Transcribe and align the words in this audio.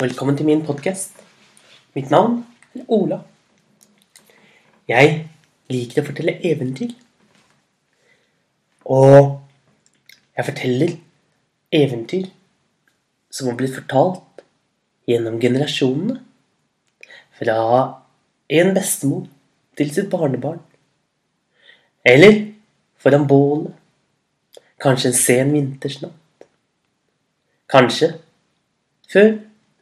Velkommen 0.00 0.36
til 0.36 0.46
min 0.46 0.62
podkast. 0.64 1.10
Mitt 1.92 2.10
navn 2.10 2.38
er 2.74 2.86
Ola. 2.88 3.18
Jeg 4.88 5.26
liker 5.68 6.00
å 6.00 6.06
fortelle 6.06 6.32
eventyr. 6.40 6.94
Og 8.88 9.18
jeg 10.38 10.46
forteller 10.46 10.94
eventyr 11.76 12.30
som 13.28 13.50
har 13.50 13.58
blitt 13.58 13.76
fortalt 13.76 14.40
gjennom 15.10 15.36
generasjonene. 15.42 16.16
Fra 17.36 17.58
en 18.48 18.72
bestemor 18.80 19.28
til 19.76 19.92
sitt 19.92 20.08
barnebarn. 20.16 20.64
Eller 22.08 22.40
foran 22.96 23.28
bålet. 23.28 23.76
Kanskje 24.80 25.12
en 25.12 25.20
sen 25.20 25.54
vintersnatt. 25.58 26.48
Kanskje 27.68 28.14
før 29.12 29.34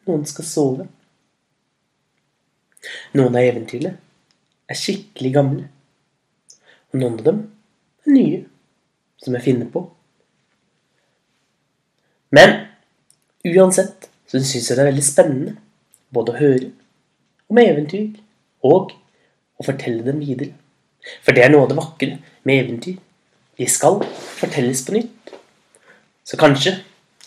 noen 0.08 0.24
skal 0.28 0.46
sove. 0.48 0.86
Noen 3.16 3.36
av 3.36 3.44
eventyrene 3.44 3.96
er 4.68 4.78
skikkelig 4.78 5.32
gamle. 5.34 5.66
Og 6.92 7.00
noen 7.00 7.18
av 7.18 7.24
dem 7.26 7.40
er 8.06 8.14
nye, 8.14 8.42
som 9.20 9.36
jeg 9.36 9.44
finner 9.44 9.70
på. 9.72 9.84
Men 12.34 12.54
uansett 13.48 14.08
så 14.28 14.40
syns 14.40 14.68
jeg 14.68 14.76
det 14.76 14.84
er 14.84 14.90
veldig 14.90 15.04
spennende 15.04 15.56
både 16.12 16.34
å 16.34 16.40
høre 16.40 16.70
om 17.48 17.60
eventyr 17.60 18.18
og 18.68 18.92
å 19.58 19.64
fortelle 19.64 20.04
dem 20.04 20.20
videre. 20.20 20.52
For 21.24 21.32
det 21.32 21.44
er 21.44 21.52
noe 21.52 21.64
av 21.64 21.70
det 21.70 21.78
vakre 21.78 22.18
med 22.48 22.64
eventyr. 22.64 22.98
De 23.58 23.66
skal 23.70 24.02
fortelles 24.38 24.84
på 24.86 24.94
nytt. 24.94 25.32
Så 26.24 26.36
kanskje 26.40 26.76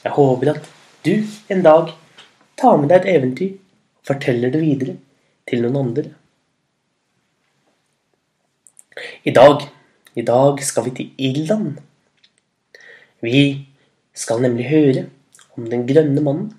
jeg 0.04 0.14
håper 0.16 0.54
at 0.54 0.70
du 1.06 1.16
en 1.52 1.66
dag 1.66 1.90
tar 2.62 2.78
med 2.78 2.92
deg 2.92 3.02
et 3.02 3.14
eventyr 3.16 3.54
og 3.56 4.10
forteller 4.12 4.54
det 4.54 4.62
videre 4.62 4.98
til 5.50 5.64
noen 5.64 5.80
andre. 5.82 6.10
I 9.26 9.34
dag, 9.34 9.66
i 10.18 10.24
dag 10.26 10.62
skal 10.66 10.86
vi 10.88 10.96
til 10.98 11.28
Irland. 11.30 11.80
Vi 13.22 13.44
skal 14.14 14.42
nemlig 14.44 14.70
høre 14.70 15.06
om 15.58 15.70
den 15.70 15.88
grønne 15.90 16.22
mannen. 16.22 16.50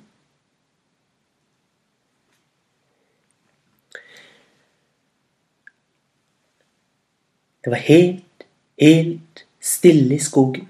Det 7.63 7.71
var 7.71 7.79
helt, 7.87 8.47
helt 8.81 9.45
stille 9.63 10.17
i 10.17 10.23
skogen. 10.23 10.67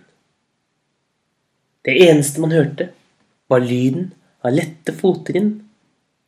Det 1.85 1.95
eneste 2.05 2.41
man 2.41 2.53
hørte, 2.53 2.91
var 3.49 3.65
lyden 3.65 4.13
av 4.43 4.55
lette 4.55 4.95
fottrinn 4.99 5.53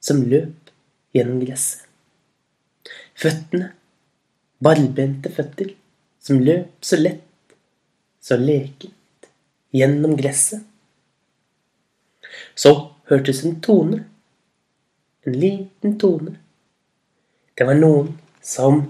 som 0.00 0.22
løp 0.30 0.70
gjennom 1.14 1.40
gresset. 1.42 1.82
Føttene, 3.18 3.70
barbente 4.62 5.30
føtter, 5.34 5.72
som 6.22 6.40
løp 6.42 6.84
så 6.84 6.98
lett, 6.98 7.54
så 8.22 8.38
lekent 8.40 9.28
gjennom 9.74 10.16
gresset. 10.18 10.62
Så 12.54 12.72
hørtes 13.10 13.44
en 13.44 13.60
tone, 13.62 14.00
en 15.26 15.38
liten 15.38 15.98
tone. 15.98 16.36
Det 17.54 17.66
var 17.66 17.78
noen 17.78 18.14
som 18.42 18.80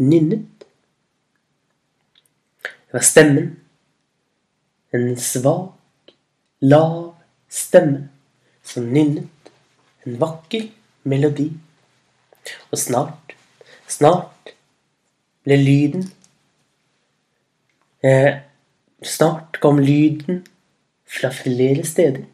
nynnet. 0.00 0.64
Det 2.64 2.96
var 2.96 3.04
stemmen. 3.04 3.52
En 4.96 5.12
svak, 5.20 6.16
lav 6.60 7.12
stemme 7.50 8.08
som 8.70 8.86
nynnet 8.94 9.50
en 10.06 10.18
vakker 10.20 10.68
melodi. 11.10 11.48
Og 12.70 12.78
snart, 12.78 13.34
snart 13.90 14.54
ble 15.44 15.58
lyden 15.60 16.06
eh, 18.04 18.46
Snart 19.00 19.56
kom 19.62 19.78
lyden 19.80 20.42
fra 21.08 21.30
flere 21.32 21.86
steder, 21.88 22.26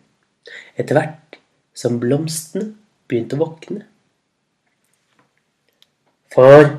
etter 0.75 0.99
hvert 0.99 1.37
som 1.79 2.01
blomstene 2.03 2.73
begynte 3.07 3.39
å 3.39 3.45
våkne. 3.45 3.85
For 6.35 6.73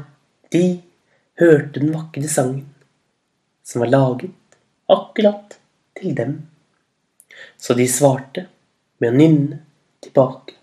de 0.51 0.63
hørte 1.39 1.79
den 1.79 1.95
vakre 1.95 2.27
sangen 2.27 2.67
som 3.63 3.85
var 3.85 3.93
laget 3.93 4.59
akkurat 4.91 5.55
til 5.95 6.11
dem. 6.19 6.35
Så 7.55 7.77
de 7.79 7.87
svarte 7.87 8.49
med 9.01 9.13
å 9.13 9.17
nynne 9.17 9.59
tilbake. 10.03 10.55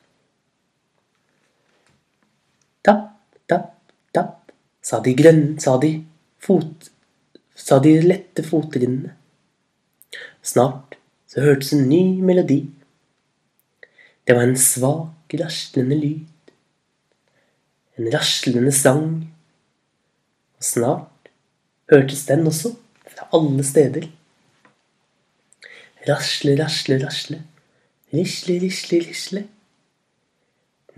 Tapp, 2.85 3.07
tapp, 3.49 3.71
tapp, 4.15 4.53
sa 4.85 5.01
de 5.05 5.15
grønne, 5.17 5.57
sa 5.63 5.77
de 5.81 5.95
fot, 6.43 6.91
sa 7.55 7.79
de 7.83 7.95
lette 8.05 8.45
fottrinnene. 8.47 9.15
Snart 10.45 10.99
så 11.31 11.45
hørtes 11.45 11.73
en 11.75 11.87
ny 11.89 12.21
melodi. 12.23 12.61
Det 14.25 14.37
var 14.37 14.49
en 14.49 14.59
svak, 14.61 15.35
raslende 15.41 15.97
lyd. 15.99 16.53
En 17.99 18.11
raslende 18.13 18.73
sang. 18.75 19.09
Og 20.59 20.69
snart 20.69 21.31
hørtes 21.93 22.27
den 22.29 22.47
også 22.51 22.75
fra 23.09 23.29
alle 23.37 23.65
steder. 23.67 24.07
Rasle, 26.09 26.57
rasle, 26.61 27.01
rasle. 27.01 27.41
Risle, 28.15 28.59
lisle, 28.63 29.01
lisle. 29.03 29.45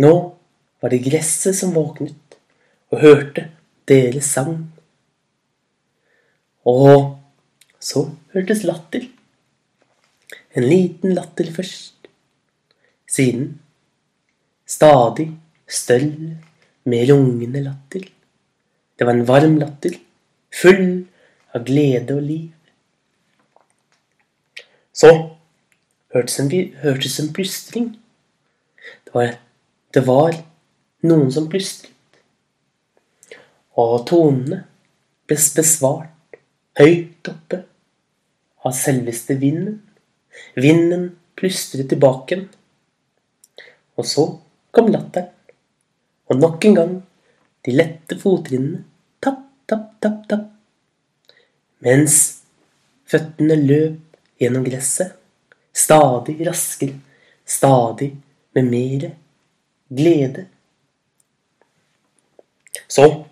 Nå 0.03 0.15
var 0.83 0.93
det 0.93 1.05
gresset 1.07 1.57
som 1.57 1.73
våknet 1.77 2.37
og 2.93 3.01
hørte 3.03 3.49
deres 3.89 4.29
sang. 4.37 4.59
Og 6.67 7.17
så 7.81 8.09
hørtes 8.35 8.65
latter. 8.67 9.07
En 10.57 10.67
liten 10.67 11.15
latter 11.17 11.49
først. 11.55 12.11
Siden 13.07 13.55
stadig 14.67 15.31
større, 15.69 16.37
mer 16.85 17.07
rungende 17.13 17.63
latter. 17.63 18.07
Det 18.99 19.07
var 19.07 19.15
en 19.15 19.29
varm 19.29 19.57
latter, 19.61 19.97
full 20.51 21.07
av 21.55 21.65
glede 21.67 22.17
og 22.17 22.23
liv. 22.25 22.53
Så 24.97 25.11
hørtes 26.17 26.41
en, 26.41 26.51
hørtes 26.83 27.19
en 27.21 27.33
plystring. 27.37 27.91
Det 29.05 29.15
var, 29.15 29.37
det 29.95 30.03
var 30.07 30.37
noen 31.07 31.31
som 31.33 31.49
plystret. 31.53 31.93
Og 33.77 34.07
tonene 34.09 34.63
ble 35.29 35.37
besvart 35.37 36.39
høyt 36.81 37.29
oppe 37.29 37.61
av 38.65 38.75
selveste 38.77 39.37
vinden. 39.41 39.83
Vinden 40.57 41.11
plystret 41.37 41.91
tilbake. 41.93 42.47
Og 43.97 44.09
så 44.09 44.27
kom 44.73 44.89
latteren. 44.93 45.33
Og 46.27 46.41
nok 46.41 46.65
en 46.67 46.75
gang 46.75 46.95
de 47.67 47.75
lette 47.77 48.17
fottrinnene. 48.19 48.83
Tapp, 49.23 49.45
tapp, 49.69 49.93
tapp, 50.03 50.25
tapp. 50.31 50.49
Mens 51.85 52.17
føttene 53.07 53.59
løp 53.61 54.19
gjennom 54.41 54.65
gresset. 54.67 55.15
Stadig 55.77 56.41
raskere, 56.47 57.01
stadig 57.45 58.15
med 58.57 58.71
mer 58.71 59.11
glede. 59.93 60.47
Så 62.89 63.25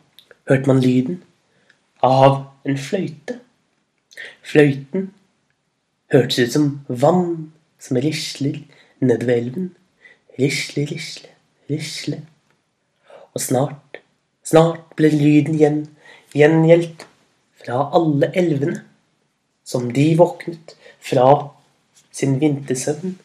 hørte 0.49 0.69
man 0.69 0.83
lyden 0.85 1.23
av 2.05 2.45
en 2.69 2.77
fløyte. 2.79 3.39
Fløyten 4.45 5.09
hørtes 6.13 6.39
ut 6.39 6.53
som 6.53 6.69
vann 6.89 7.53
som 7.81 7.97
risler 8.01 8.61
nedover 9.01 9.39
elven. 9.39 9.73
Risle, 10.39 10.85
risle, 10.91 11.31
risle. 11.71 12.21
Og 13.35 13.41
snart, 13.41 14.01
snart 14.45 14.93
ble 14.99 15.11
lyden 15.15 15.57
igjen 15.57 15.83
gjengjeldt 16.35 17.07
fra 17.65 17.89
alle 17.97 18.31
elvene, 18.37 18.83
som 19.65 19.89
de 19.95 20.11
våknet 20.19 20.75
fra 21.01 21.54
sin 22.15 22.39
vintersøvn. 22.41 23.19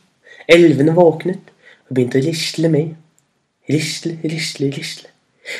Elvene 0.49 0.95
våknet 0.97 1.51
og 1.87 1.93
begynte 1.93 2.21
å 2.21 2.25
risle 2.25 2.71
med. 2.73 2.95
Risle, 3.69 4.15
risle, 4.23 4.71
risle. 4.73 5.11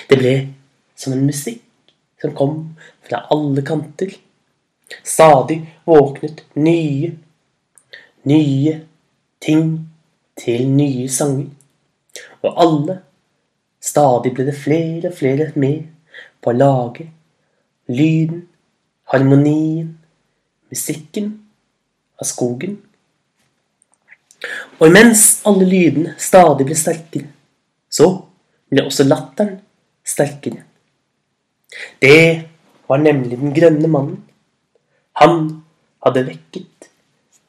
Det 0.09 0.17
ble 0.17 0.33
som 0.97 1.13
en 1.13 1.25
musikk 1.27 1.93
som 2.21 2.33
kom 2.37 2.55
fra 3.05 3.23
alle 3.33 3.63
kanter. 3.65 4.15
Stadig 5.05 5.61
våknet 5.85 6.41
nye, 6.57 7.11
nye 8.25 8.73
ting 9.41 9.69
til 10.39 10.65
nye 10.73 11.05
sanger. 11.13 11.53
Og 12.41 12.61
alle, 12.65 12.97
stadig 13.81 14.33
ble 14.33 14.49
det 14.49 14.57
flere 14.57 15.11
og 15.11 15.17
flere 15.19 15.51
med 15.55 15.85
på 16.41 16.51
å 16.51 16.57
lage 16.57 17.09
lyden, 17.89 18.47
harmonien, 19.13 19.93
musikken 20.69 21.31
av 22.19 22.27
skogen 22.29 22.77
Og 24.79 24.87
imens 24.87 25.41
alle 25.47 25.67
lydene 25.67 26.15
stadig 26.21 26.67
ble 26.67 26.77
sterkere, 26.77 27.27
så 27.91 28.07
ble 28.71 28.85
også 28.87 29.05
latteren 29.07 29.57
sterkere. 30.05 30.63
Det 32.01 32.49
var 32.89 33.01
nemlig 33.03 33.37
den 33.39 33.53
grønne 33.53 33.89
mannen. 33.91 34.21
Han 35.19 35.63
hadde 36.05 36.25
vekket 36.29 36.89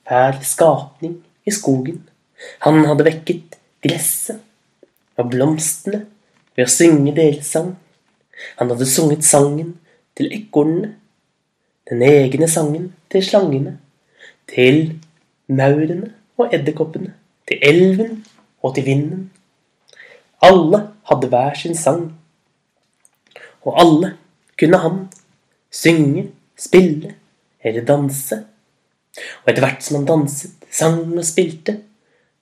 hver 0.08 0.40
skapning 0.44 1.20
i 1.46 1.54
skogen. 1.54 2.02
Han 2.66 2.82
hadde 2.88 3.06
vekket 3.06 3.58
gresset 3.84 4.40
og 5.20 5.30
blomstene 5.32 6.02
ved 6.56 6.66
å 6.66 6.72
synge 6.72 7.14
deres 7.16 7.52
sang. 7.54 7.74
Han 8.58 8.72
hadde 8.72 8.88
sunget 8.88 9.24
sangen 9.26 9.76
til 10.18 10.32
ekornene, 10.34 10.96
den 11.90 12.02
egne 12.06 12.48
sangen 12.48 12.90
til 13.12 13.24
slangene, 13.24 13.76
til 14.50 14.96
maurene 15.48 16.14
og 16.40 16.54
edderkoppene, 16.54 17.12
til 17.48 17.58
elven 17.62 18.24
og 18.62 18.74
til 18.74 18.86
vinden. 18.86 19.30
Alle 20.42 20.82
hadde 21.10 21.28
hver 21.28 21.54
sin 21.58 21.76
sang, 21.76 22.06
og 23.62 23.80
alle 23.80 24.14
kunne 24.60 24.78
han 24.80 25.00
synge, 25.70 26.30
spille 26.56 27.14
eller 27.64 27.84
danse. 27.84 28.36
Og 29.42 29.50
etter 29.50 29.64
hvert 29.64 29.84
som 29.84 30.00
han 30.00 30.08
danset, 30.08 30.56
sang 30.70 31.02
og 31.18 31.24
spilte, 31.26 31.80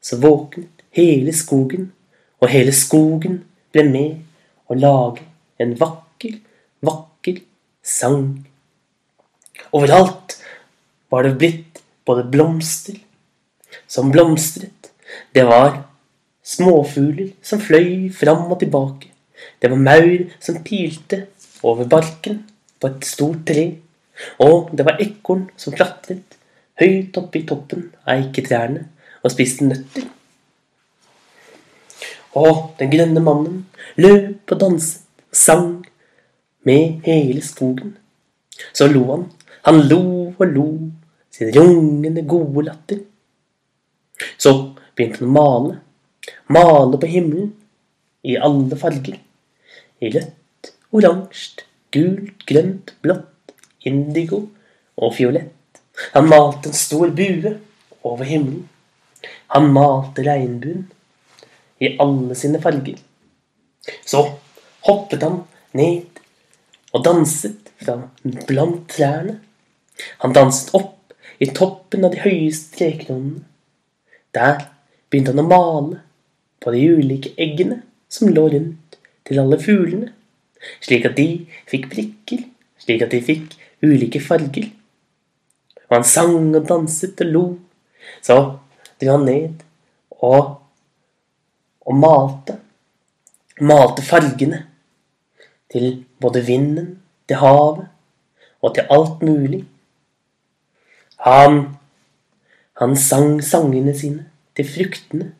så 0.03 0.19
våknet 0.23 0.85
hele 0.95 1.35
skogen, 1.35 1.93
og 2.41 2.53
hele 2.53 2.73
skogen 2.75 3.41
ble 3.75 3.85
med 3.89 4.71
å 4.71 4.77
lage 4.79 5.25
en 5.59 5.75
vakker, 5.81 6.39
vakker 6.85 7.41
sang. 7.83 8.47
Overalt 9.75 10.37
var 11.11 11.27
det 11.27 11.39
blitt 11.41 11.83
både 12.07 12.27
blomster 12.31 12.99
som 13.89 14.13
blomstret. 14.13 14.93
Det 15.33 15.45
var 15.49 15.85
småfugler 16.45 17.33
som 17.43 17.61
fløy 17.61 18.09
fram 18.13 18.47
og 18.53 18.61
tilbake. 18.61 19.11
Det 19.63 19.71
var 19.71 19.81
maur 19.81 20.29
som 20.41 20.63
pilte 20.65 21.27
over 21.63 21.89
barken 21.89 22.43
på 22.81 22.91
et 22.91 23.07
stort 23.07 23.45
tre. 23.47 23.67
Og 24.43 24.71
det 24.77 24.87
var 24.87 25.01
ekorn 25.03 25.49
som 25.57 25.75
klatret 25.75 26.39
høyt 26.79 27.17
oppe 27.19 27.41
i 27.41 27.47
toppen 27.47 27.89
av 28.05 28.19
eiketrærne 28.19 28.85
og 29.23 29.33
spiste 29.35 29.67
nøtter. 29.67 30.07
Og 32.39 32.75
den 32.79 32.91
grønne 32.93 33.23
mannen 33.25 33.63
løp 33.99 34.53
og 34.55 34.61
danset 34.61 35.05
og 35.29 35.37
sang 35.37 35.73
med 36.69 37.05
hele 37.07 37.43
skogen. 37.45 37.97
Så 38.73 38.89
lo 38.91 39.05
han. 39.11 39.27
Han 39.67 39.83
lo 39.91 40.03
og 40.31 40.47
lo 40.47 40.69
sin 41.35 41.51
rungende, 41.55 42.23
gode 42.27 42.65
latter. 42.67 43.03
Så 44.39 44.55
begynte 44.97 45.25
han 45.25 45.31
å 45.31 45.37
male. 45.37 45.79
Male 46.53 47.01
på 47.01 47.11
himmelen 47.11 47.53
i 48.23 48.37
alle 48.37 48.79
farger. 48.79 49.19
I 50.01 50.11
rødt, 50.15 50.73
oransje, 50.95 51.65
gult, 51.95 52.45
grønt, 52.47 52.95
blått, 53.03 53.55
indigo 53.89 54.45
og 54.99 55.15
fiolett. 55.17 55.83
Han 56.15 56.29
malte 56.31 56.71
en 56.71 56.79
stor 56.79 57.11
bue 57.15 57.57
over 58.07 58.29
himmelen. 58.29 58.69
Han 59.55 59.73
malte 59.75 60.23
regnbuen 60.27 60.87
i 61.83 61.95
alle 62.03 62.37
sine 62.39 62.61
farger. 62.63 62.99
Så 64.07 64.23
hoppet 64.87 65.25
han 65.25 65.43
ned 65.79 66.21
og 66.93 67.05
danset 67.05 67.73
fra 67.83 67.99
blant 68.49 68.87
trærne. 68.93 69.39
Han 70.23 70.35
danset 70.37 70.75
opp 70.79 71.15
i 71.43 71.51
toppen 71.55 72.07
av 72.07 72.15
de 72.15 72.23
høyeste 72.23 72.79
trekronene. 72.79 73.45
Der 74.35 74.59
begynte 75.09 75.33
han 75.33 75.45
å 75.45 75.49
male 75.49 76.01
på 76.63 76.73
de 76.75 76.83
ulike 76.99 77.33
eggene 77.41 77.83
som 78.13 78.33
lå 78.33 78.49
rundt 78.53 78.99
til 79.29 79.41
alle 79.41 79.59
fuglene, 79.61 80.13
slik 80.85 81.07
at 81.09 81.17
de 81.19 81.29
fikk 81.71 81.89
prikker, 81.93 82.45
slik 82.81 83.05
at 83.05 83.15
de 83.15 83.23
fikk 83.25 83.57
ulike 83.85 84.21
farger. 84.25 84.71
Og 85.89 85.97
han 85.97 86.07
sang 86.07 86.55
og 86.57 86.65
danset 86.69 87.21
og 87.25 87.33
lo. 87.33 87.45
Så 88.25 88.37
dro 89.01 89.15
han 89.15 89.27
ned 89.29 89.63
og, 90.25 90.57
og 91.87 91.95
malte. 91.97 92.59
Malte 93.61 94.05
fargene 94.07 94.65
til 95.73 96.05
både 96.21 96.45
vinden, 96.47 96.91
til 97.29 97.41
havet 97.41 97.89
og 98.63 98.75
til 98.75 98.93
alt 98.95 99.23
mulig. 99.23 99.65
Han 101.25 101.61
han 102.79 102.97
sang 102.97 103.41
sangene 103.43 103.95
sine 103.97 104.29
til 104.57 104.69
fruktene. 104.69 105.33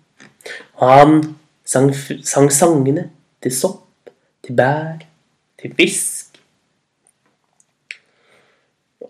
Og 0.79 0.89
han 0.91 1.21
sang, 1.65 1.93
sang 2.27 2.49
sangene 2.53 3.09
til 3.43 3.55
sopp, 3.55 4.11
til 4.43 4.57
bær, 4.59 5.05
til 5.61 5.75
fisk. 5.79 6.39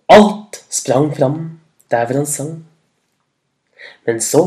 Alt 0.09 0.61
sprang 0.73 1.13
fram 1.17 1.39
der 1.91 2.05
hvor 2.05 2.21
han 2.21 2.27
sang. 2.27 2.53
Men 4.07 4.21
så, 4.21 4.43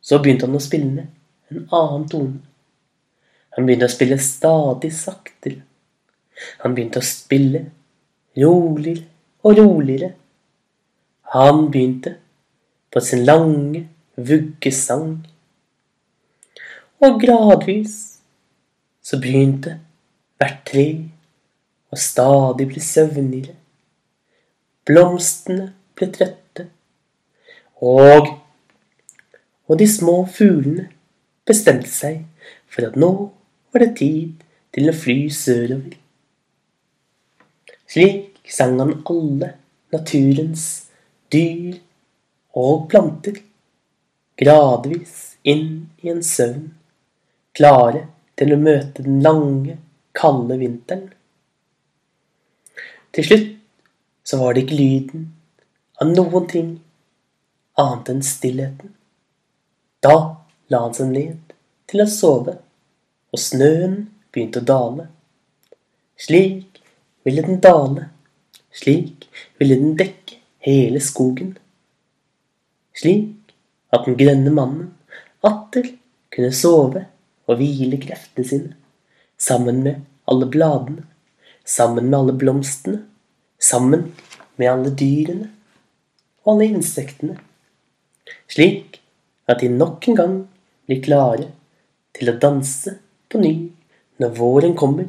så 0.00 0.18
begynte 0.20 0.48
han 0.48 0.58
å 0.58 0.62
spille 0.62 1.06
en 1.50 1.64
annen 1.72 2.06
tone. 2.10 2.42
Han 3.56 3.64
begynte 3.64 3.88
å 3.88 3.92
spille 3.92 4.20
stadig 4.20 4.92
saktere. 4.92 5.62
Han 6.60 6.76
begynte 6.76 7.00
å 7.00 7.06
spille 7.06 7.64
roligere 8.36 9.06
og 9.46 9.56
roligere. 9.56 10.12
Han 11.32 11.70
begynte 11.72 12.16
på 12.96 13.00
sin 13.04 13.26
lange 13.28 13.82
vuggesang. 14.16 15.18
Og 17.04 17.18
gradvis 17.20 17.96
så 19.04 19.18
begynte 19.20 19.74
hvert 20.40 20.62
tre 20.64 20.86
å 21.92 21.98
stadig 22.00 22.70
bli 22.70 22.80
søvnigere. 22.80 23.52
Blomstene 24.88 25.68
ble 25.92 26.08
trøtte, 26.14 26.70
og, 27.84 28.32
og 29.68 29.76
de 29.76 29.92
små 29.92 30.22
fuglene 30.32 30.88
bestemte 31.44 31.92
seg 31.92 32.22
for 32.64 32.88
at 32.88 32.96
nå 32.96 33.12
var 33.74 33.84
det 33.84 33.92
tid 34.00 34.46
til 34.72 34.88
å 34.88 34.96
fly 34.96 35.18
sørover. 35.36 35.98
Slik 37.92 38.48
sang 38.48 38.80
han 38.80 39.02
alle 39.04 39.52
naturens 39.92 40.70
dyr 41.28 41.82
og 42.56 42.86
planter, 42.90 43.36
gradvis 44.40 45.36
inn 45.44 45.68
i 46.02 46.12
en 46.12 46.22
søvn, 46.24 46.70
klare 47.56 48.06
til 48.36 48.54
å 48.54 48.60
møte 48.60 49.04
den 49.04 49.20
lange, 49.24 49.76
kalde 50.16 50.56
vinteren. 50.60 51.10
Til 53.12 53.28
slutt 53.28 53.52
så 54.26 54.40
var 54.40 54.56
det 54.56 54.64
ikke 54.64 54.80
lyden 54.80 55.26
av 56.00 56.12
noen 56.12 56.48
ting 56.50 56.70
annet 57.80 58.10
enn 58.12 58.24
stillheten. 58.24 58.94
Da 60.04 60.16
la 60.72 60.80
han 60.82 60.96
seg 60.96 61.12
ned 61.12 61.54
til 61.88 62.02
å 62.04 62.08
sove, 62.10 62.56
og 63.32 63.40
snøen 63.40 63.98
begynte 64.32 64.62
å 64.64 64.68
dale. 64.72 65.06
Slik 66.20 66.80
ville 67.26 67.44
den 67.44 67.60
dale, 67.60 68.08
slik 68.72 69.28
ville 69.60 69.76
den 69.80 69.96
dekke 70.00 70.40
hele 70.66 71.00
skogen 71.04 71.54
slik 72.96 73.54
at 73.94 74.06
den 74.06 74.16
grønne 74.18 74.52
mannen 74.54 74.92
atter 75.46 75.90
kunne 76.32 76.52
sove 76.54 77.04
og 77.46 77.60
hvile 77.60 77.98
kreftene 78.02 78.48
sine, 78.48 78.72
sammen 79.38 79.82
med 79.84 80.02
alle 80.30 80.48
bladene, 80.50 81.04
sammen 81.64 82.08
med 82.08 82.18
alle 82.18 82.34
blomstene, 82.38 83.02
sammen 83.58 84.10
med 84.56 84.70
alle 84.70 84.92
dyrene 84.96 85.50
og 86.44 86.54
alle 86.54 86.70
insektene, 86.76 87.36
slik 88.50 89.00
at 89.46 89.62
de 89.62 89.70
nok 89.70 90.08
en 90.08 90.18
gang 90.18 90.36
blir 90.86 91.02
klare 91.04 91.50
til 92.16 92.32
å 92.32 92.38
danse 92.42 92.96
på 93.30 93.40
ny 93.42 93.54
når 94.22 94.36
våren 94.38 94.74
kommer, 94.78 95.08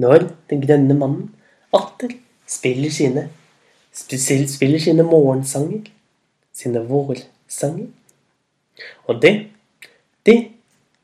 når 0.00 0.30
den 0.48 0.62
grønne 0.64 0.96
mannen 0.96 1.30
atter 1.76 2.14
spiller 2.48 2.92
sine, 2.94 3.26
spiller 3.92 4.80
sine 4.80 5.04
morgensanger 5.06 5.88
sine 6.60 6.82
vårsanger. 6.88 7.88
Og 9.08 9.22
det, 9.22 9.34
det 10.26 10.38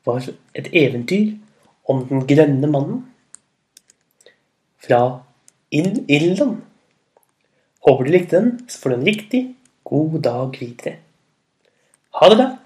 var 0.07 0.29
et 0.55 0.71
eventyr 0.73 1.35
om 1.89 2.05
den 2.09 2.27
grønne 2.29 2.71
mannen 2.71 3.03
fra 4.87 5.23
Irland. 5.73 6.61
Håper 7.87 8.05
du 8.05 8.11
likte 8.11 8.37
den, 8.37 8.69
så 8.69 8.81
får 8.81 8.91
du 8.91 8.97
en 8.97 9.09
riktig 9.09 9.43
god 9.85 10.23
dag 10.23 10.61
videre. 10.61 10.97
Ha 12.21 12.31
det 12.31 12.39
bra! 12.39 12.66